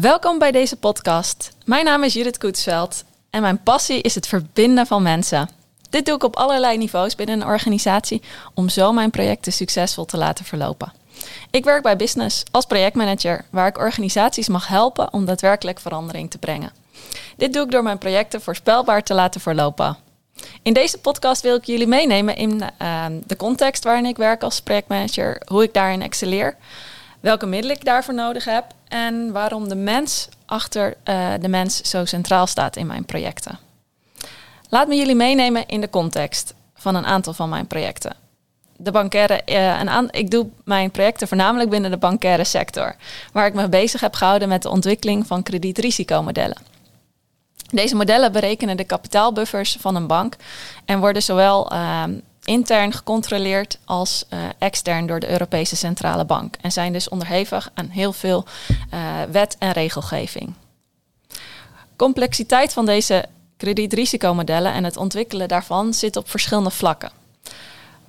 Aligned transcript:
Welkom 0.00 0.38
bij 0.38 0.52
deze 0.52 0.76
podcast. 0.76 1.50
Mijn 1.64 1.84
naam 1.84 2.04
is 2.04 2.12
Judith 2.12 2.38
Koetsveld 2.38 3.04
en 3.30 3.42
mijn 3.42 3.62
passie 3.62 4.00
is 4.00 4.14
het 4.14 4.26
verbinden 4.26 4.86
van 4.86 5.02
mensen. 5.02 5.48
Dit 5.90 6.06
doe 6.06 6.14
ik 6.14 6.24
op 6.24 6.36
allerlei 6.36 6.78
niveaus 6.78 7.14
binnen 7.14 7.40
een 7.40 7.46
organisatie 7.46 8.22
om 8.54 8.68
zo 8.68 8.92
mijn 8.92 9.10
projecten 9.10 9.52
succesvol 9.52 10.04
te 10.04 10.16
laten 10.16 10.44
verlopen. 10.44 10.92
Ik 11.50 11.64
werk 11.64 11.82
bij 11.82 11.96
Business 11.96 12.44
als 12.50 12.64
projectmanager, 12.66 13.44
waar 13.50 13.66
ik 13.66 13.78
organisaties 13.78 14.48
mag 14.48 14.68
helpen 14.68 15.12
om 15.12 15.24
daadwerkelijk 15.24 15.80
verandering 15.80 16.30
te 16.30 16.38
brengen. 16.38 16.72
Dit 17.36 17.52
doe 17.52 17.64
ik 17.64 17.70
door 17.70 17.82
mijn 17.82 17.98
projecten 17.98 18.42
voorspelbaar 18.42 19.02
te 19.02 19.14
laten 19.14 19.40
verlopen. 19.40 19.96
In 20.62 20.72
deze 20.72 20.98
podcast 20.98 21.42
wil 21.42 21.56
ik 21.56 21.64
jullie 21.64 21.86
meenemen 21.86 22.36
in 22.36 22.62
uh, 22.82 23.04
de 23.26 23.36
context 23.36 23.84
waarin 23.84 24.06
ik 24.06 24.16
werk 24.16 24.42
als 24.42 24.60
projectmanager, 24.60 25.42
hoe 25.46 25.62
ik 25.62 25.74
daarin 25.74 26.02
excelleer, 26.02 26.56
welke 27.20 27.46
middelen 27.46 27.76
ik 27.76 27.84
daarvoor 27.84 28.14
nodig 28.14 28.44
heb 28.44 28.64
en 28.90 29.32
waarom 29.32 29.68
de 29.68 29.74
mens 29.74 30.28
achter 30.46 30.96
uh, 31.04 31.32
de 31.40 31.48
mens 31.48 31.80
zo 31.80 32.04
centraal 32.04 32.46
staat 32.46 32.76
in 32.76 32.86
mijn 32.86 33.04
projecten. 33.04 33.58
Laat 34.68 34.88
me 34.88 34.96
jullie 34.96 35.14
meenemen 35.14 35.66
in 35.66 35.80
de 35.80 35.90
context 35.90 36.54
van 36.74 36.94
een 36.94 37.06
aantal 37.06 37.32
van 37.32 37.48
mijn 37.48 37.66
projecten. 37.66 38.16
De 38.76 38.90
bankaire, 38.90 39.42
uh, 39.46 40.02
ik 40.10 40.30
doe 40.30 40.48
mijn 40.64 40.90
projecten 40.90 41.28
voornamelijk 41.28 41.70
binnen 41.70 41.90
de 41.90 41.96
bankaire 41.96 42.44
sector, 42.44 42.96
waar 43.32 43.46
ik 43.46 43.54
me 43.54 43.68
bezig 43.68 44.00
heb 44.00 44.14
gehouden 44.14 44.48
met 44.48 44.62
de 44.62 44.70
ontwikkeling 44.70 45.26
van 45.26 45.42
kredietrisikomodellen. 45.42 46.56
Deze 47.70 47.96
modellen 47.96 48.32
berekenen 48.32 48.76
de 48.76 48.84
kapitaalbuffers 48.84 49.76
van 49.80 49.96
een 49.96 50.06
bank 50.06 50.36
en 50.84 51.00
worden 51.00 51.22
zowel 51.22 51.72
uh, 51.72 52.04
intern 52.44 52.92
gecontroleerd 52.92 53.78
als 53.84 54.24
uh, 54.32 54.38
extern 54.58 55.06
door 55.06 55.20
de 55.20 55.30
Europese 55.30 55.76
Centrale 55.76 56.24
Bank. 56.24 56.54
En 56.60 56.72
zijn 56.72 56.92
dus 56.92 57.08
onderhevig 57.08 57.70
aan 57.74 57.88
heel 57.88 58.12
veel 58.12 58.44
uh, 58.94 59.22
wet 59.30 59.56
en 59.58 59.72
regelgeving. 59.72 60.54
Complexiteit 61.96 62.72
van 62.72 62.86
deze 62.86 63.24
kredietrisikomodellen 63.56 64.72
en 64.72 64.84
het 64.84 64.96
ontwikkelen 64.96 65.48
daarvan 65.48 65.94
zit 65.94 66.16
op 66.16 66.30
verschillende 66.30 66.70
vlakken. 66.70 67.10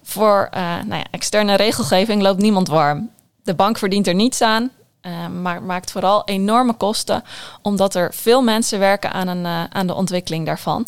Voor 0.03 0.49
uh, 0.53 0.59
nou 0.61 0.95
ja, 0.99 1.05
externe 1.11 1.55
regelgeving 1.55 2.21
loopt 2.21 2.41
niemand 2.41 2.67
warm. 2.67 3.09
De 3.43 3.53
bank 3.53 3.77
verdient 3.77 4.07
er 4.07 4.15
niets 4.15 4.41
aan 4.41 4.71
uh, 5.01 5.27
maar 5.27 5.63
maakt 5.63 5.91
vooral 5.91 6.25
enorme 6.25 6.73
kosten, 6.73 7.23
omdat 7.61 7.95
er 7.95 8.13
veel 8.13 8.41
mensen 8.41 8.79
werken 8.79 9.11
aan, 9.11 9.27
een, 9.27 9.45
uh, 9.45 9.63
aan 9.63 9.87
de 9.87 9.93
ontwikkeling 9.93 10.45
daarvan. 10.45 10.87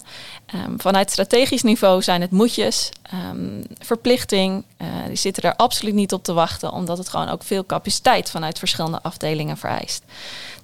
Um, 0.55 0.81
vanuit 0.81 1.11
strategisch 1.11 1.63
niveau 1.63 2.01
zijn 2.01 2.21
het 2.21 2.31
moedjes, 2.31 2.89
um, 3.31 3.63
verplichting, 3.79 4.63
uh, 4.81 4.87
die 5.07 5.15
zitten 5.15 5.43
er 5.43 5.55
absoluut 5.55 5.93
niet 5.93 6.13
op 6.13 6.23
te 6.23 6.33
wachten, 6.33 6.71
omdat 6.71 6.97
het 6.97 7.09
gewoon 7.09 7.29
ook 7.29 7.43
veel 7.43 7.65
capaciteit 7.65 8.29
vanuit 8.29 8.59
verschillende 8.59 9.01
afdelingen 9.01 9.57
vereist. 9.57 10.03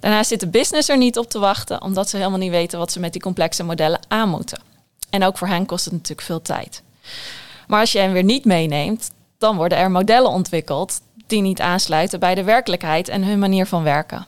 Daarnaast 0.00 0.28
zit 0.28 0.40
de 0.40 0.48
business 0.48 0.88
er 0.88 0.98
niet 0.98 1.18
op 1.18 1.30
te 1.30 1.38
wachten, 1.38 1.82
omdat 1.82 2.08
ze 2.08 2.16
helemaal 2.16 2.38
niet 2.38 2.50
weten 2.50 2.78
wat 2.78 2.92
ze 2.92 3.00
met 3.00 3.12
die 3.12 3.22
complexe 3.22 3.64
modellen 3.64 4.00
aan 4.08 4.28
moeten. 4.28 4.62
En 5.10 5.24
ook 5.24 5.38
voor 5.38 5.48
hen 5.48 5.66
kost 5.66 5.84
het 5.84 5.94
natuurlijk 5.94 6.26
veel 6.26 6.42
tijd. 6.42 6.82
Maar 7.66 7.80
als 7.80 7.92
je 7.92 7.98
hen 7.98 8.12
weer 8.12 8.24
niet 8.24 8.44
meeneemt, 8.44 9.10
dan 9.40 9.56
worden 9.56 9.78
er 9.78 9.90
modellen 9.90 10.30
ontwikkeld 10.30 11.00
die 11.26 11.40
niet 11.40 11.60
aansluiten 11.60 12.20
bij 12.20 12.34
de 12.34 12.44
werkelijkheid 12.44 13.08
en 13.08 13.24
hun 13.24 13.38
manier 13.38 13.66
van 13.66 13.82
werken. 13.82 14.26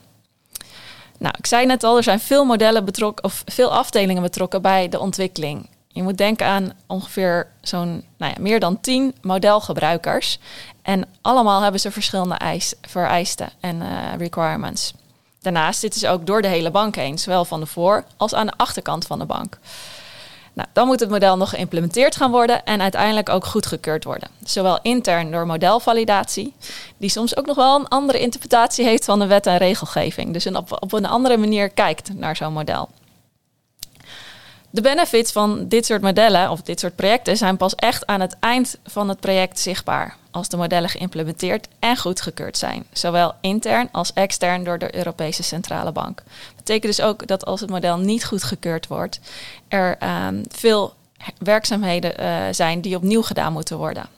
Nou, 1.18 1.34
ik 1.38 1.46
zei 1.46 1.66
net 1.66 1.84
al, 1.84 1.96
er 1.96 2.02
zijn 2.02 2.20
veel 2.20 2.44
modellen 2.44 2.84
betrokken 2.84 3.24
of 3.24 3.42
veel 3.46 3.72
afdelingen 3.72 4.22
betrokken 4.22 4.62
bij 4.62 4.88
de 4.88 4.98
ontwikkeling. 4.98 5.68
Je 5.88 6.02
moet 6.02 6.16
denken 6.18 6.46
aan 6.46 6.72
ongeveer 6.86 7.46
zo'n 7.60 8.04
nou 8.16 8.32
ja, 8.36 8.42
meer 8.42 8.60
dan 8.60 8.80
10 8.80 9.14
modelgebruikers. 9.22 10.38
En 10.82 11.04
allemaal 11.20 11.62
hebben 11.62 11.80
ze 11.80 11.90
verschillende 11.90 12.34
eis, 12.34 12.74
vereisten 12.80 13.48
en 13.60 13.76
uh, 13.76 13.88
requirements. 14.18 14.94
Daarnaast 15.40 15.80
zitten 15.80 16.00
ze 16.00 16.08
ook 16.08 16.26
door 16.26 16.42
de 16.42 16.48
hele 16.48 16.70
bank 16.70 16.96
heen, 16.96 17.18
zowel 17.18 17.44
van 17.44 17.60
de 17.60 17.66
voor- 17.66 18.04
als 18.16 18.34
aan 18.34 18.46
de 18.46 18.52
achterkant 18.56 19.06
van 19.06 19.18
de 19.18 19.24
bank. 19.24 19.58
Nou, 20.52 20.68
dan 20.72 20.86
moet 20.86 21.00
het 21.00 21.10
model 21.10 21.36
nog 21.36 21.50
geïmplementeerd 21.50 22.16
gaan 22.16 22.30
worden 22.30 22.64
en 22.64 22.80
uiteindelijk 22.80 23.28
ook 23.28 23.44
goedgekeurd 23.44 24.04
worden. 24.04 24.28
Zowel 24.44 24.78
intern 24.82 25.30
door 25.30 25.46
modelvalidatie, 25.46 26.54
die 26.96 27.10
soms 27.10 27.36
ook 27.36 27.46
nog 27.46 27.56
wel 27.56 27.78
een 27.78 27.88
andere 27.88 28.20
interpretatie 28.20 28.84
heeft 28.84 29.04
van 29.04 29.18
de 29.18 29.26
wet 29.26 29.46
en 29.46 29.56
regelgeving. 29.56 30.32
Dus 30.32 30.44
een 30.44 30.56
op, 30.56 30.76
op 30.80 30.92
een 30.92 31.06
andere 31.06 31.36
manier 31.36 31.68
kijkt 31.68 32.14
naar 32.14 32.36
zo'n 32.36 32.52
model. 32.52 32.88
De 34.72 34.80
benefits 34.80 35.32
van 35.32 35.68
dit 35.68 35.86
soort 35.86 36.02
modellen 36.02 36.50
of 36.50 36.62
dit 36.62 36.80
soort 36.80 36.96
projecten 36.96 37.36
zijn 37.36 37.56
pas 37.56 37.74
echt 37.74 38.06
aan 38.06 38.20
het 38.20 38.36
eind 38.40 38.78
van 38.84 39.08
het 39.08 39.20
project 39.20 39.58
zichtbaar. 39.58 40.16
Als 40.30 40.48
de 40.48 40.56
modellen 40.56 40.88
geïmplementeerd 40.88 41.68
en 41.78 41.96
goedgekeurd 41.96 42.58
zijn. 42.58 42.84
Zowel 42.92 43.34
intern 43.40 43.88
als 43.92 44.12
extern 44.12 44.64
door 44.64 44.78
de 44.78 44.96
Europese 44.96 45.42
Centrale 45.42 45.92
Bank. 45.92 46.16
Dat 46.16 46.56
betekent 46.56 46.96
dus 46.96 47.04
ook 47.04 47.26
dat 47.26 47.44
als 47.44 47.60
het 47.60 47.70
model 47.70 47.98
niet 47.98 48.24
goedgekeurd 48.24 48.86
wordt, 48.86 49.20
er 49.68 49.96
uh, 50.02 50.26
veel 50.48 50.94
werkzaamheden 51.38 52.20
uh, 52.20 52.42
zijn 52.50 52.80
die 52.80 52.96
opnieuw 52.96 53.22
gedaan 53.22 53.52
moeten 53.52 53.76
worden. 53.76 54.08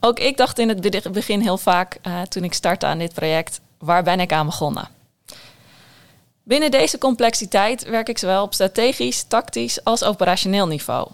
Ook 0.00 0.18
ik 0.18 0.36
dacht 0.36 0.58
in 0.58 0.68
het 0.68 1.12
begin 1.12 1.40
heel 1.40 1.58
vaak, 1.58 1.98
uh, 2.02 2.22
toen 2.22 2.44
ik 2.44 2.54
startte 2.54 2.86
aan 2.86 2.98
dit 2.98 3.14
project, 3.14 3.60
waar 3.78 4.02
ben 4.02 4.20
ik 4.20 4.32
aan 4.32 4.46
begonnen? 4.46 4.88
Binnen 6.46 6.70
deze 6.70 6.98
complexiteit 6.98 7.84
werk 7.84 8.08
ik 8.08 8.18
zowel 8.18 8.42
op 8.42 8.54
strategisch, 8.54 9.22
tactisch 9.22 9.84
als 9.84 10.04
operationeel 10.04 10.66
niveau. 10.66 11.08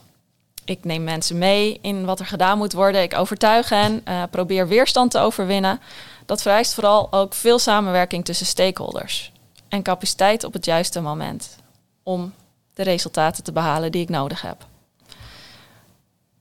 Ik 0.64 0.84
neem 0.84 1.04
mensen 1.04 1.38
mee 1.38 1.78
in 1.82 2.04
wat 2.04 2.20
er 2.20 2.26
gedaan 2.26 2.58
moet 2.58 2.72
worden. 2.72 3.02
Ik 3.02 3.16
overtuig 3.16 3.68
hen, 3.68 4.02
uh, 4.08 4.22
probeer 4.30 4.68
weerstand 4.68 5.10
te 5.10 5.18
overwinnen. 5.18 5.80
Dat 6.26 6.42
vereist 6.42 6.74
vooral 6.74 7.12
ook 7.12 7.34
veel 7.34 7.58
samenwerking 7.58 8.24
tussen 8.24 8.46
stakeholders 8.46 9.32
en 9.68 9.82
capaciteit 9.82 10.44
op 10.44 10.52
het 10.52 10.64
juiste 10.64 11.00
moment 11.00 11.56
om 12.02 12.34
de 12.74 12.82
resultaten 12.82 13.44
te 13.44 13.52
behalen 13.52 13.92
die 13.92 14.02
ik 14.02 14.08
nodig 14.08 14.42
heb. 14.42 14.66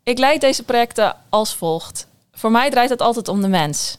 Ik 0.04 0.18
leid 0.18 0.42
deze 0.42 0.64
projecten 0.64 1.16
als 1.30 1.56
volgt. 1.56 2.08
Voor 2.32 2.52
mij 2.52 2.70
draait 2.70 2.90
het 2.90 3.02
altijd 3.02 3.28
om 3.28 3.42
de 3.42 3.48
mens. 3.48 3.98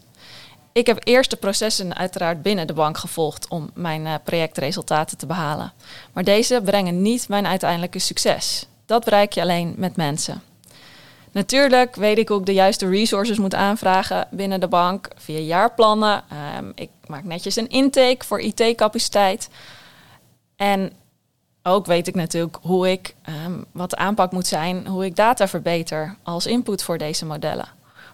Ik 0.72 0.86
heb 0.86 1.00
eerst 1.04 1.31
de 1.31 1.36
processen 1.36 1.97
uiteraard 1.97 2.42
binnen 2.42 2.66
de 2.66 2.72
bank 2.72 2.98
gevolgd 2.98 3.48
om 3.48 3.70
mijn 3.75 4.06
uh, 4.06 4.14
projectresultaten 4.25 5.19
te 5.19 5.26
behalen. 5.26 5.72
Maar 6.12 6.25
deze 6.25 6.60
brengen 6.64 7.03
niet 7.03 7.28
mijn 7.28 7.47
uiteindelijke 7.47 7.98
succes. 7.98 8.66
Dat 8.86 9.04
bereik 9.04 9.32
je 9.32 9.41
alleen 9.41 9.75
met 9.76 9.97
mensen. 9.97 10.42
Natuurlijk 11.32 11.94
weet 11.94 12.19
ik 12.19 12.30
ik 12.30 12.47
de 12.47 12.53
juiste 12.53 12.88
resources 12.88 13.38
moet 13.38 13.54
aanvragen 13.54 14.28
binnen 14.30 14.60
de 14.60 14.69
bank 14.69 15.09
via 15.16 15.38
jaarplannen. 15.38 16.25
Um, 16.59 16.72
ik 16.75 16.91
maak 17.06 17.25
netjes 17.25 17.56
een 17.56 17.69
intake 17.69 18.25
voor 18.25 18.41
IT-capaciteit. 18.41 19.48
En 20.56 20.92
ook 21.62 21.86
weet 21.86 22.09
ik 22.09 22.14
natuurlijk 22.14 22.59
hoe 22.62 22.91
ik, 22.91 23.14
um, 23.47 23.64
wat 23.72 23.91
de 23.91 23.97
aanpak 23.97 24.32
moet 24.32 24.47
zijn, 24.47 24.86
hoe 24.86 25.04
ik 25.04 25.16
data 25.16 25.48
verbeter 25.48 26.16
als 26.22 26.47
input 26.47 26.82
voor 26.82 26.98
deze 26.98 27.26
modellen. 27.26 27.69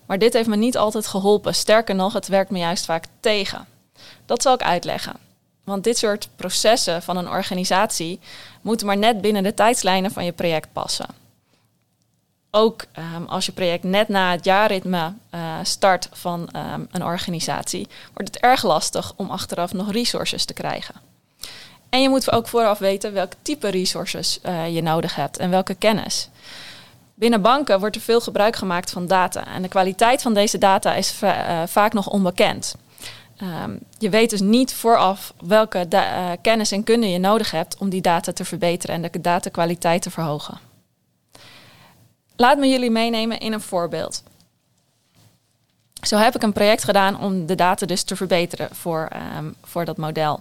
Maar 0.06 0.18
dit 0.18 0.32
heeft 0.32 0.48
me 0.48 0.56
niet 0.56 0.76
altijd 0.76 1.06
geholpen. 1.06 1.54
Sterker 1.54 1.94
nog, 1.94 2.12
het 2.12 2.28
werkt 2.28 2.50
me 2.50 2.58
juist 2.58 2.84
vaak 2.84 3.04
tegen. 3.20 3.66
Dat 4.26 4.42
zal 4.42 4.54
ik 4.54 4.62
uitleggen. 4.62 5.16
Want 5.64 5.84
dit 5.84 5.98
soort 5.98 6.28
processen 6.36 7.02
van 7.02 7.16
een 7.16 7.28
organisatie 7.28 8.20
moeten 8.60 8.86
maar 8.86 8.96
net 8.96 9.20
binnen 9.20 9.42
de 9.42 9.54
tijdslijnen 9.54 10.10
van 10.10 10.24
je 10.24 10.32
project 10.32 10.72
passen. 10.72 11.06
Ook 12.50 12.84
um, 13.14 13.26
als 13.26 13.46
je 13.46 13.52
project 13.52 13.84
net 13.84 14.08
na 14.08 14.30
het 14.30 14.44
jaarritme 14.44 15.12
uh, 15.34 15.54
start 15.62 16.08
van 16.12 16.48
um, 16.56 16.88
een 16.90 17.04
organisatie, 17.04 17.88
wordt 18.14 18.34
het 18.34 18.42
erg 18.42 18.62
lastig 18.62 19.12
om 19.16 19.30
achteraf 19.30 19.72
nog 19.72 19.92
resources 19.92 20.44
te 20.44 20.52
krijgen. 20.52 20.94
En 21.88 22.02
je 22.02 22.08
moet 22.08 22.32
ook 22.32 22.48
vooraf 22.48 22.78
weten 22.78 23.12
welk 23.12 23.32
type 23.42 23.68
resources 23.68 24.38
uh, 24.42 24.74
je 24.74 24.82
nodig 24.82 25.14
hebt 25.14 25.38
en 25.38 25.50
welke 25.50 25.74
kennis. 25.74 26.28
Binnen 27.18 27.42
banken 27.42 27.80
wordt 27.80 27.96
er 27.96 28.02
veel 28.02 28.20
gebruik 28.20 28.56
gemaakt 28.56 28.90
van 28.90 29.06
data 29.06 29.46
en 29.46 29.62
de 29.62 29.68
kwaliteit 29.68 30.22
van 30.22 30.34
deze 30.34 30.58
data 30.58 30.94
is 30.94 31.22
uh, 31.22 31.62
vaak 31.66 31.92
nog 31.92 32.08
onbekend. 32.08 32.74
Um, 33.42 33.78
je 33.98 34.10
weet 34.10 34.30
dus 34.30 34.40
niet 34.40 34.74
vooraf 34.74 35.32
welke 35.40 35.86
uh, 35.90 36.30
kennis 36.42 36.72
en 36.72 36.84
kunde 36.84 37.10
je 37.10 37.18
nodig 37.18 37.50
hebt 37.50 37.76
om 37.78 37.88
die 37.88 38.00
data 38.00 38.32
te 38.32 38.44
verbeteren 38.44 38.94
en 38.94 39.10
de 39.12 39.20
datakwaliteit 39.20 40.02
te 40.02 40.10
verhogen. 40.10 40.58
Laat 42.36 42.58
me 42.58 42.68
jullie 42.68 42.90
meenemen 42.90 43.38
in 43.38 43.52
een 43.52 43.60
voorbeeld. 43.60 44.22
Zo 46.02 46.16
heb 46.16 46.34
ik 46.34 46.42
een 46.42 46.52
project 46.52 46.84
gedaan 46.84 47.20
om 47.20 47.46
de 47.46 47.54
data 47.54 47.86
dus 47.86 48.02
te 48.02 48.16
verbeteren 48.16 48.68
voor, 48.72 49.08
um, 49.36 49.54
voor 49.62 49.84
dat 49.84 49.96
model. 49.96 50.40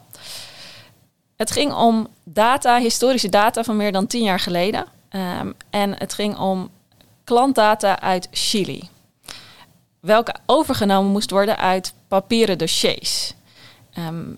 Het 1.36 1.51
ging 1.51 1.74
om 1.74 2.07
data, 2.24 2.78
historische 2.78 3.30
data 3.30 3.63
van 3.63 3.75
meer 3.75 3.92
dan 3.92 4.07
tien 4.07 4.24
jaar 4.24 4.39
geleden. 4.39 4.94
Um, 5.16 5.54
en 5.70 5.98
het 5.98 6.14
ging 6.14 6.38
om 6.38 6.70
klantdata 7.24 8.00
uit 8.00 8.28
Chili 8.32 8.90
welke 10.06 10.36
overgenomen 10.46 11.12
moest 11.12 11.32
worden 11.32 11.58
uit 11.58 11.94
papieren 12.08 12.58
dossiers. 12.58 13.34
Um, 14.00 14.38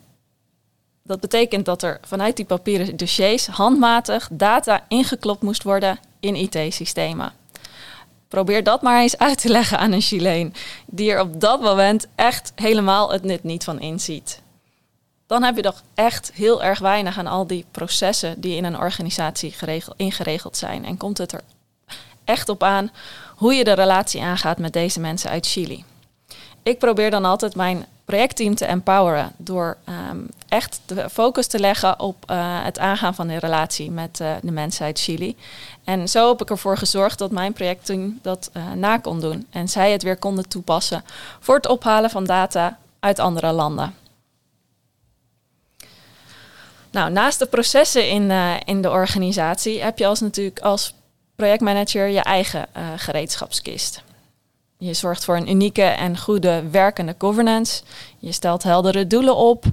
dat 1.03 1.19
betekent 1.19 1.65
dat 1.65 1.83
er 1.83 1.99
vanuit 2.01 2.35
die 2.35 2.45
papieren 2.45 2.97
dossiers 2.97 3.47
handmatig 3.47 4.29
data 4.31 4.85
ingeklopt 4.87 5.41
moest 5.41 5.63
worden 5.63 5.99
in 6.19 6.35
IT-systemen. 6.35 7.31
Probeer 8.27 8.63
dat 8.63 8.81
maar 8.81 9.01
eens 9.01 9.17
uit 9.17 9.41
te 9.41 9.49
leggen 9.49 9.79
aan 9.79 9.91
een 9.91 10.01
Chileen, 10.01 10.53
die 10.85 11.11
er 11.11 11.21
op 11.21 11.39
dat 11.39 11.61
moment 11.61 12.07
echt 12.15 12.51
helemaal 12.55 13.11
het 13.11 13.23
nut 13.23 13.43
niet 13.43 13.63
van 13.63 13.79
inziet. 13.79 14.41
Dan 15.27 15.43
heb 15.43 15.55
je 15.55 15.61
toch 15.61 15.83
echt 15.93 16.31
heel 16.33 16.63
erg 16.63 16.79
weinig 16.79 17.17
aan 17.17 17.27
al 17.27 17.47
die 17.47 17.65
processen 17.71 18.41
die 18.41 18.55
in 18.55 18.63
een 18.63 18.77
organisatie 18.77 19.51
geregeld, 19.51 19.97
ingeregeld 19.97 20.57
zijn. 20.57 20.85
En 20.85 20.97
komt 20.97 21.17
het 21.17 21.31
er 21.31 21.41
echt 22.23 22.49
op 22.49 22.63
aan 22.63 22.91
hoe 23.35 23.53
je 23.53 23.63
de 23.63 23.73
relatie 23.73 24.21
aangaat 24.21 24.57
met 24.57 24.73
deze 24.73 24.99
mensen 24.99 25.29
uit 25.29 25.47
Chili. 25.47 25.83
Ik 26.63 26.79
probeer 26.79 27.11
dan 27.11 27.25
altijd 27.25 27.55
mijn 27.55 27.85
projectteam 28.05 28.55
te 28.55 28.65
empoweren 28.65 29.31
door 29.37 29.77
ehm, 29.83 30.17
echt 30.47 30.79
de 30.85 31.09
focus 31.09 31.47
te 31.47 31.59
leggen 31.59 31.99
op 31.99 32.31
uh, 32.31 32.63
het 32.63 32.79
aangaan 32.79 33.15
van 33.15 33.27
de 33.27 33.37
relatie 33.37 33.91
met 33.91 34.19
uh, 34.19 34.31
de 34.41 34.51
mensen 34.51 34.85
uit 34.85 34.99
Chili. 34.99 35.35
En 35.83 36.09
zo 36.09 36.29
heb 36.29 36.41
ik 36.41 36.49
ervoor 36.49 36.77
gezorgd 36.77 37.19
dat 37.19 37.31
mijn 37.31 37.53
projectteam 37.53 38.19
dat 38.21 38.49
uh, 38.53 38.71
na 38.71 38.97
kon 38.97 39.19
doen 39.19 39.47
en 39.49 39.67
zij 39.67 39.91
het 39.91 40.03
weer 40.03 40.17
konden 40.17 40.47
toepassen 40.49 41.03
voor 41.39 41.55
het 41.55 41.67
ophalen 41.67 42.09
van 42.09 42.23
data 42.23 42.77
uit 42.99 43.19
andere 43.19 43.51
landen. 43.51 43.93
Nou, 46.97 47.11
naast 47.11 47.39
de 47.39 47.45
processen 47.45 48.09
in, 48.09 48.31
in 48.65 48.81
de 48.81 48.89
organisatie 48.89 49.81
heb 49.81 49.97
je 49.97 50.07
als 50.07 50.19
natuurlijk 50.19 50.59
als 50.59 50.93
projectmanager 51.35 52.07
je 52.07 52.19
eigen 52.19 52.65
gereedschapskist. 52.95 54.03
Je 54.77 54.93
zorgt 54.93 55.25
voor 55.25 55.35
een 55.35 55.49
unieke 55.49 55.83
en 55.83 56.17
goede 56.17 56.63
werkende 56.71 57.15
governance. 57.17 57.83
Je 58.19 58.31
stelt 58.31 58.63
heldere 58.63 59.07
doelen 59.07 59.35
op. 59.35 59.65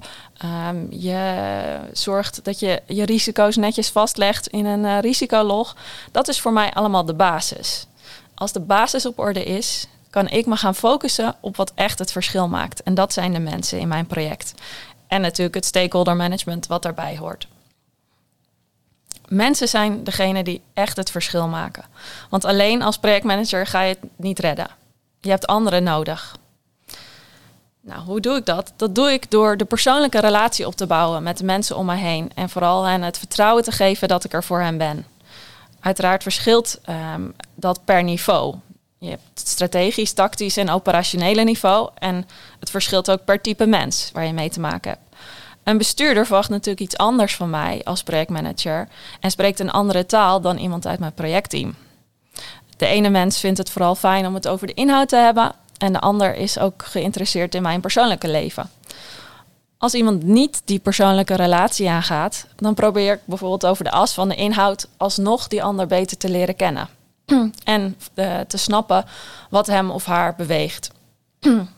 Um, 0.69 0.87
je 0.89 1.79
zorgt 1.93 2.43
dat 2.43 2.59
je 2.59 2.81
je 2.85 3.05
risico's 3.05 3.55
netjes 3.55 3.89
vastlegt 3.89 4.47
in 4.47 4.65
een 4.65 4.83
uh, 4.83 4.99
risicolog. 4.99 5.75
Dat 6.11 6.27
is 6.27 6.39
voor 6.39 6.53
mij 6.53 6.73
allemaal 6.73 7.05
de 7.05 7.13
basis. 7.13 7.87
Als 8.35 8.51
de 8.51 8.59
basis 8.59 9.05
op 9.05 9.19
orde 9.19 9.43
is, 9.43 9.87
kan 10.09 10.27
ik 10.27 10.45
me 10.45 10.55
gaan 10.55 10.75
focussen 10.75 11.35
op 11.39 11.55
wat 11.55 11.71
echt 11.75 11.99
het 11.99 12.11
verschil 12.11 12.47
maakt. 12.47 12.83
En 12.83 12.93
dat 12.93 13.13
zijn 13.13 13.33
de 13.33 13.39
mensen 13.39 13.79
in 13.79 13.87
mijn 13.87 14.05
project. 14.05 14.53
En 15.07 15.21
natuurlijk 15.21 15.55
het 15.55 15.65
stakeholder 15.65 16.15
management 16.15 16.67
wat 16.67 16.81
daarbij 16.81 17.17
hoort. 17.17 17.47
Mensen 19.27 19.67
zijn 19.67 20.03
degene 20.03 20.43
die 20.43 20.61
echt 20.73 20.97
het 20.97 21.11
verschil 21.11 21.47
maken. 21.47 21.85
Want 22.29 22.45
alleen 22.45 22.81
als 22.81 22.97
projectmanager 22.97 23.67
ga 23.67 23.81
je 23.81 23.93
het 23.93 24.09
niet 24.15 24.39
redden. 24.39 24.67
Je 25.21 25.29
hebt 25.29 25.47
anderen 25.47 25.83
nodig. 25.83 26.35
Nou, 27.81 28.01
hoe 28.01 28.19
doe 28.19 28.35
ik 28.35 28.45
dat? 28.45 28.73
Dat 28.75 28.95
doe 28.95 29.11
ik 29.11 29.31
door 29.31 29.57
de 29.57 29.65
persoonlijke 29.65 30.19
relatie 30.19 30.67
op 30.67 30.75
te 30.75 30.87
bouwen 30.87 31.23
met 31.23 31.37
de 31.37 31.43
mensen 31.43 31.77
om 31.77 31.85
me 31.85 31.95
heen. 31.95 32.31
En 32.35 32.49
vooral 32.49 32.83
hen 32.83 33.01
het 33.01 33.17
vertrouwen 33.17 33.63
te 33.63 33.71
geven 33.71 34.07
dat 34.07 34.23
ik 34.23 34.33
er 34.33 34.43
voor 34.43 34.61
hen 34.61 34.77
ben. 34.77 35.05
Uiteraard 35.79 36.23
verschilt 36.23 36.79
um, 36.89 37.35
dat 37.55 37.85
per 37.85 38.03
niveau. 38.03 38.55
Je 38.97 39.09
hebt 39.09 39.41
strategisch, 39.47 40.13
tactisch 40.13 40.57
en 40.57 40.69
operationele 40.69 41.43
niveau. 41.43 41.89
En 41.95 42.27
het 42.59 42.69
verschilt 42.69 43.11
ook 43.11 43.25
per 43.25 43.41
type 43.41 43.65
mens 43.65 44.09
waar 44.13 44.25
je 44.25 44.33
mee 44.33 44.49
te 44.49 44.59
maken 44.59 44.91
hebt. 44.91 45.03
Een 45.63 45.77
bestuurder 45.77 46.25
verwacht 46.25 46.49
natuurlijk 46.49 46.79
iets 46.79 46.97
anders 46.97 47.35
van 47.35 47.49
mij 47.49 47.81
als 47.83 48.03
projectmanager 48.03 48.87
en 49.19 49.31
spreekt 49.31 49.59
een 49.59 49.71
andere 49.71 50.05
taal 50.05 50.41
dan 50.41 50.57
iemand 50.57 50.87
uit 50.87 50.99
mijn 50.99 51.13
projectteam. 51.13 51.75
De 52.77 52.85
ene 52.85 53.09
mens 53.09 53.39
vindt 53.39 53.57
het 53.57 53.69
vooral 53.69 53.95
fijn 53.95 54.25
om 54.25 54.33
het 54.33 54.47
over 54.47 54.67
de 54.67 54.73
inhoud 54.73 55.09
te 55.09 55.15
hebben 55.15 55.51
en 55.77 55.93
de 55.93 55.99
ander 55.99 56.35
is 56.35 56.59
ook 56.59 56.85
geïnteresseerd 56.85 57.55
in 57.55 57.61
mijn 57.61 57.81
persoonlijke 57.81 58.27
leven. 58.27 58.69
Als 59.77 59.93
iemand 59.93 60.23
niet 60.23 60.61
die 60.65 60.79
persoonlijke 60.79 61.35
relatie 61.35 61.89
aangaat, 61.89 62.45
dan 62.55 62.73
probeer 62.73 63.13
ik 63.13 63.21
bijvoorbeeld 63.25 63.65
over 63.65 63.83
de 63.83 63.91
as 63.91 64.13
van 64.13 64.29
de 64.29 64.35
inhoud 64.35 64.87
alsnog 64.97 65.47
die 65.47 65.63
ander 65.63 65.87
beter 65.87 66.17
te 66.17 66.29
leren 66.29 66.55
kennen. 66.55 66.89
en 67.63 67.97
uh, 68.15 68.39
te 68.39 68.57
snappen 68.57 69.05
wat 69.49 69.67
hem 69.67 69.89
of 69.89 70.05
haar 70.05 70.35
beweegt. 70.35 70.91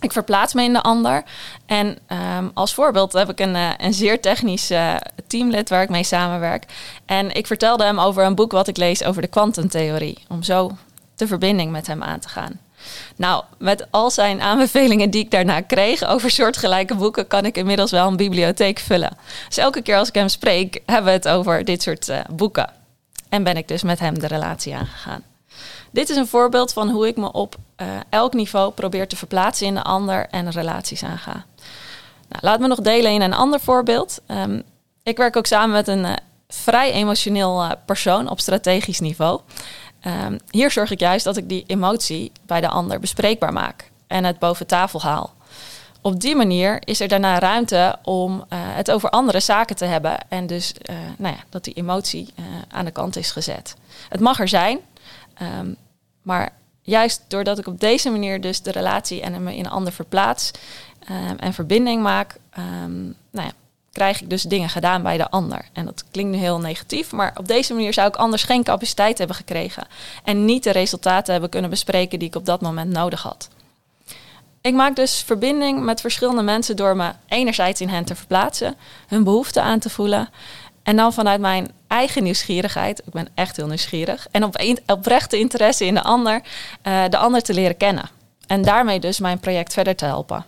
Ik 0.00 0.12
verplaats 0.12 0.54
me 0.54 0.62
in 0.62 0.72
de 0.72 0.82
ander. 0.82 1.22
En 1.66 1.98
um, 2.36 2.50
als 2.54 2.74
voorbeeld 2.74 3.12
heb 3.12 3.28
ik 3.28 3.40
een, 3.40 3.54
uh, 3.54 3.70
een 3.76 3.94
zeer 3.94 4.20
technisch 4.20 4.70
uh, 4.70 4.94
teamlid 5.26 5.68
waar 5.68 5.82
ik 5.82 5.88
mee 5.88 6.04
samenwerk. 6.04 6.64
En 7.06 7.34
ik 7.34 7.46
vertelde 7.46 7.84
hem 7.84 7.98
over 8.00 8.24
een 8.24 8.34
boek 8.34 8.52
wat 8.52 8.68
ik 8.68 8.76
lees 8.76 9.04
over 9.04 9.22
de 9.22 9.28
kwantumtheorie. 9.28 10.18
Om 10.28 10.42
zo 10.42 10.70
de 11.16 11.26
verbinding 11.26 11.70
met 11.70 11.86
hem 11.86 12.02
aan 12.02 12.18
te 12.18 12.28
gaan. 12.28 12.60
Nou, 13.16 13.44
met 13.58 13.86
al 13.90 14.10
zijn 14.10 14.40
aanbevelingen 14.40 15.10
die 15.10 15.24
ik 15.24 15.30
daarna 15.30 15.60
kreeg 15.60 16.04
over 16.04 16.30
soortgelijke 16.30 16.94
boeken, 16.94 17.26
kan 17.26 17.44
ik 17.44 17.56
inmiddels 17.56 17.90
wel 17.90 18.08
een 18.08 18.16
bibliotheek 18.16 18.78
vullen. 18.78 19.16
Dus 19.48 19.56
elke 19.56 19.82
keer 19.82 19.96
als 19.96 20.08
ik 20.08 20.14
hem 20.14 20.28
spreek, 20.28 20.82
hebben 20.86 21.04
we 21.04 21.10
het 21.10 21.28
over 21.28 21.64
dit 21.64 21.82
soort 21.82 22.12
boeken. 22.30 22.83
En 23.34 23.42
ben 23.42 23.56
ik 23.56 23.68
dus 23.68 23.82
met 23.82 23.98
hem 23.98 24.18
de 24.18 24.26
relatie 24.26 24.74
aangegaan. 24.74 25.22
Dit 25.90 26.08
is 26.08 26.16
een 26.16 26.26
voorbeeld 26.26 26.72
van 26.72 26.90
hoe 26.90 27.06
ik 27.06 27.16
me 27.16 27.32
op 27.32 27.56
uh, 27.76 27.86
elk 28.08 28.34
niveau 28.34 28.72
probeer 28.72 29.08
te 29.08 29.16
verplaatsen 29.16 29.66
in 29.66 29.74
de 29.74 29.82
ander 29.82 30.26
en 30.30 30.50
relaties 30.50 31.04
aanga. 31.04 31.44
Nou, 32.28 32.40
laat 32.40 32.60
me 32.60 32.66
nog 32.66 32.80
delen 32.80 33.12
in 33.12 33.22
een 33.22 33.32
ander 33.34 33.60
voorbeeld. 33.60 34.20
Um, 34.26 34.62
ik 35.02 35.16
werk 35.16 35.36
ook 35.36 35.46
samen 35.46 35.70
met 35.70 35.88
een 35.88 36.04
uh, 36.04 36.12
vrij 36.48 36.92
emotioneel 36.92 37.64
uh, 37.64 37.70
persoon 37.86 38.28
op 38.28 38.40
strategisch 38.40 39.00
niveau. 39.00 39.40
Um, 40.26 40.38
hier 40.50 40.70
zorg 40.70 40.90
ik 40.90 41.00
juist 41.00 41.24
dat 41.24 41.36
ik 41.36 41.48
die 41.48 41.64
emotie 41.66 42.32
bij 42.46 42.60
de 42.60 42.68
ander 42.68 43.00
bespreekbaar 43.00 43.52
maak 43.52 43.90
en 44.06 44.24
het 44.24 44.38
boven 44.38 44.66
tafel 44.66 45.02
haal. 45.02 45.34
Op 46.06 46.20
die 46.20 46.36
manier 46.36 46.82
is 46.84 47.00
er 47.00 47.08
daarna 47.08 47.38
ruimte 47.38 47.98
om 48.02 48.44
het 48.54 48.90
over 48.90 49.10
andere 49.10 49.40
zaken 49.40 49.76
te 49.76 49.84
hebben 49.84 50.18
en 50.28 50.46
dus 50.46 50.72
nou 51.16 51.34
ja, 51.34 51.42
dat 51.48 51.64
die 51.64 51.74
emotie 51.74 52.34
aan 52.68 52.84
de 52.84 52.90
kant 52.90 53.16
is 53.16 53.30
gezet. 53.30 53.74
Het 54.08 54.20
mag 54.20 54.40
er 54.40 54.48
zijn, 54.48 54.78
um, 55.42 55.76
maar 56.22 56.52
juist 56.82 57.22
doordat 57.28 57.58
ik 57.58 57.66
op 57.66 57.80
deze 57.80 58.10
manier 58.10 58.40
dus 58.40 58.62
de 58.62 58.70
relatie 58.70 59.20
en 59.20 59.42
me 59.42 59.56
in 59.56 59.64
een 59.64 59.70
ander 59.70 59.92
verplaats 59.92 60.50
um, 61.10 61.38
en 61.38 61.54
verbinding 61.54 62.02
maak, 62.02 62.36
um, 62.58 63.14
nou 63.30 63.46
ja, 63.46 63.52
krijg 63.92 64.20
ik 64.20 64.30
dus 64.30 64.42
dingen 64.42 64.68
gedaan 64.68 65.02
bij 65.02 65.16
de 65.16 65.30
ander. 65.30 65.64
En 65.72 65.84
dat 65.84 66.04
klinkt 66.10 66.32
nu 66.32 66.38
heel 66.38 66.58
negatief, 66.58 67.12
maar 67.12 67.32
op 67.36 67.48
deze 67.48 67.74
manier 67.74 67.92
zou 67.92 68.08
ik 68.08 68.16
anders 68.16 68.42
geen 68.42 68.64
capaciteit 68.64 69.18
hebben 69.18 69.36
gekregen 69.36 69.86
en 70.24 70.44
niet 70.44 70.64
de 70.64 70.70
resultaten 70.70 71.32
hebben 71.32 71.50
kunnen 71.50 71.70
bespreken 71.70 72.18
die 72.18 72.28
ik 72.28 72.34
op 72.34 72.46
dat 72.46 72.60
moment 72.60 72.90
nodig 72.90 73.22
had. 73.22 73.48
Ik 74.64 74.74
maak 74.74 74.96
dus 74.96 75.22
verbinding 75.22 75.82
met 75.82 76.00
verschillende 76.00 76.42
mensen 76.42 76.76
door 76.76 76.96
me 76.96 77.12
enerzijds 77.28 77.80
in 77.80 77.88
hen 77.88 78.04
te 78.04 78.14
verplaatsen, 78.14 78.76
hun 79.06 79.24
behoeften 79.24 79.62
aan 79.62 79.78
te 79.78 79.90
voelen 79.90 80.28
en 80.82 80.96
dan 80.96 81.12
vanuit 81.12 81.40
mijn 81.40 81.70
eigen 81.86 82.22
nieuwsgierigheid, 82.22 82.98
ik 82.98 83.12
ben 83.12 83.28
echt 83.34 83.56
heel 83.56 83.66
nieuwsgierig, 83.66 84.26
en 84.30 84.44
op 84.44 84.76
oprechte 84.86 85.38
interesse 85.38 85.84
in 85.84 85.94
de 85.94 86.02
ander, 86.02 86.42
uh, 86.82 87.04
de 87.08 87.16
ander 87.16 87.42
te 87.42 87.54
leren 87.54 87.76
kennen. 87.76 88.10
En 88.46 88.62
daarmee 88.62 89.00
dus 89.00 89.18
mijn 89.18 89.38
project 89.38 89.72
verder 89.72 89.96
te 89.96 90.04
helpen. 90.04 90.44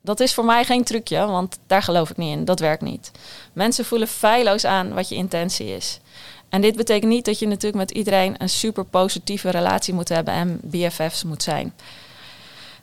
Dat 0.00 0.20
is 0.20 0.34
voor 0.34 0.44
mij 0.44 0.64
geen 0.64 0.84
trucje, 0.84 1.26
want 1.26 1.58
daar 1.66 1.82
geloof 1.82 2.10
ik 2.10 2.16
niet 2.16 2.36
in. 2.36 2.44
Dat 2.44 2.60
werkt 2.60 2.82
niet. 2.82 3.10
Mensen 3.52 3.84
voelen 3.84 4.08
feilloos 4.08 4.64
aan 4.64 4.94
wat 4.94 5.08
je 5.08 5.14
intentie 5.14 5.74
is. 5.74 6.00
En 6.48 6.60
dit 6.60 6.76
betekent 6.76 7.12
niet 7.12 7.24
dat 7.24 7.38
je 7.38 7.46
natuurlijk 7.46 7.76
met 7.76 7.90
iedereen 7.90 8.34
een 8.38 8.48
super 8.48 8.84
positieve 8.84 9.50
relatie 9.50 9.94
moet 9.94 10.08
hebben 10.08 10.34
en 10.34 10.60
BFF's 10.62 11.22
moet 11.24 11.42
zijn. 11.42 11.72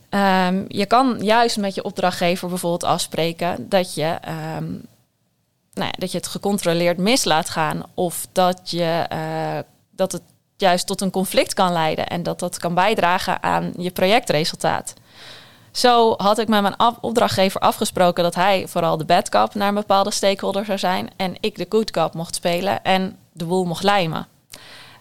Um, 0.10 0.66
je 0.68 0.86
kan 0.86 1.18
juist 1.22 1.58
met 1.58 1.75
je 1.75 1.84
opdrachtgever 1.84 2.50
bijvoorbeeld 2.50 2.84
afspreken 2.84 3.70
dat 3.70 3.94
je 3.94 4.18
um, 4.58 4.86
nou 5.74 5.88
ja, 5.88 5.94
dat 5.98 6.12
je 6.12 6.18
het 6.18 6.28
gecontroleerd 6.28 6.98
mis 6.98 7.24
laat 7.24 7.50
gaan. 7.50 7.84
Of 7.94 8.28
dat, 8.32 8.72
je, 8.72 9.06
uh, 9.13 9.60
dat 9.92 10.12
het 10.12 10.22
juist 10.58 10.88
tot 10.88 11.01
een 11.01 11.12
conflict 11.12 11.54
kan 11.54 11.74
leiden. 11.74 12.08
En 12.08 12.24
dat 12.24 12.39
dat 12.39 12.58
kan 12.58 12.74
bijdragen 12.74 13.44
aan 13.44 13.74
je 13.78 13.92
projectresultaat. 13.92 14.94
Zo 15.72 16.13
had 16.18 16.38
ik 16.38 16.48
met 16.48 16.62
mijn 16.62 16.80
opdrachtgever 17.01 17.62
afgesproken 17.62 18.24
dat 18.24 18.36
hij 18.36 18.68
vooral 18.68 18.98
de 18.98 19.06
bad 19.06 19.30
cop 19.30 19.54
naar 19.54 19.68
een 19.68 19.74
bepaalde 19.74 20.12
stakeholder 20.12 20.66
zou 20.66 20.78
zijn. 20.78 21.10
En 21.16 21.36
ik 21.39 21.56
de 21.56 21.66
good 21.70 21.92
cop 21.92 22.13
mocht 22.13 22.36
spelen 22.36 22.84
en 22.84 23.18
de 23.32 23.46
boel 23.46 23.66
mocht 23.66 23.84
lijmen. 23.84 24.28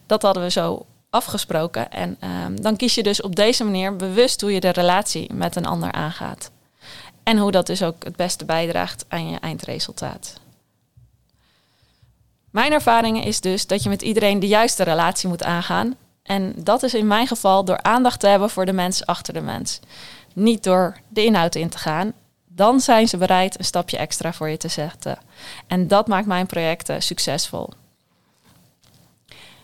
Dat 0.06 0.22
hadden 0.22 0.42
we 0.42 0.50
zo 0.50 0.86
afgesproken. 1.10 1.90
En 1.90 2.18
um, 2.44 2.62
dan 2.62 2.76
kies 2.76 2.94
je 2.94 3.02
dus 3.02 3.22
op 3.22 3.36
deze 3.36 3.64
manier 3.64 3.96
bewust 3.96 4.40
hoe 4.40 4.52
je 4.52 4.60
de 4.60 4.68
relatie 4.68 5.32
met 5.32 5.56
een 5.56 5.66
ander 5.66 5.92
aangaat. 5.92 6.50
En 7.22 7.38
hoe 7.38 7.50
dat 7.50 7.66
dus 7.66 7.82
ook 7.82 8.04
het 8.04 8.16
beste 8.16 8.44
bijdraagt 8.44 9.04
aan 9.08 9.30
je 9.30 9.38
eindresultaat. 9.38 10.40
Mijn 12.50 12.72
ervaring 12.72 13.24
is 13.24 13.40
dus 13.40 13.66
dat 13.66 13.82
je 13.82 13.88
met 13.88 14.02
iedereen 14.02 14.40
de 14.40 14.46
juiste 14.46 14.82
relatie 14.82 15.28
moet 15.28 15.42
aangaan. 15.42 15.96
En 16.22 16.52
dat 16.56 16.82
is 16.82 16.94
in 16.94 17.06
mijn 17.06 17.26
geval 17.26 17.64
door 17.64 17.82
aandacht 17.82 18.20
te 18.20 18.26
hebben 18.26 18.50
voor 18.50 18.66
de 18.66 18.72
mens 18.72 19.06
achter 19.06 19.34
de 19.34 19.40
mens. 19.40 19.80
Niet 20.34 20.64
door 20.64 20.96
de 21.08 21.24
inhoud 21.24 21.54
in 21.54 21.68
te 21.68 21.78
gaan. 21.78 22.12
Dan 22.46 22.80
zijn 22.80 23.08
ze 23.08 23.16
bereid 23.16 23.58
een 23.58 23.64
stapje 23.64 23.96
extra 23.96 24.32
voor 24.32 24.48
je 24.48 24.56
te 24.56 24.68
zetten. 24.68 25.18
En 25.66 25.88
dat 25.88 26.06
maakt 26.06 26.26
mijn 26.26 26.46
projecten 26.46 27.02
succesvol. 27.02 27.68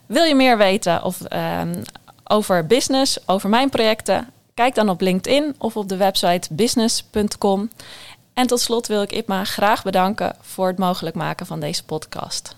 Wil 0.06 0.24
je 0.24 0.34
meer 0.34 0.58
weten 0.58 1.02
of, 1.02 1.20
um, 1.32 1.82
over 2.24 2.66
business, 2.66 3.28
over 3.28 3.48
mijn 3.48 3.70
projecten? 3.70 4.28
Kijk 4.54 4.74
dan 4.74 4.88
op 4.88 5.00
LinkedIn 5.00 5.54
of 5.58 5.76
op 5.76 5.88
de 5.88 5.96
website 5.96 6.54
business.com. 6.54 7.70
En 8.34 8.46
tot 8.46 8.60
slot 8.60 8.86
wil 8.86 9.02
ik 9.02 9.12
Ipma 9.12 9.44
graag 9.44 9.82
bedanken 9.82 10.36
voor 10.40 10.66
het 10.66 10.78
mogelijk 10.78 11.16
maken 11.16 11.46
van 11.46 11.60
deze 11.60 11.84
podcast. 11.84 12.56